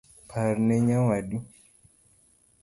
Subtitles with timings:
[0.29, 1.37] Parne nyawadu